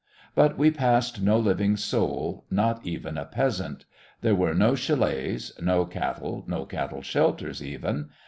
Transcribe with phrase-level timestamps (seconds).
[0.33, 3.85] But we passed no living soul, not even a peasant;
[4.21, 8.09] there were no chalets, no cattle, no cattle shelters even.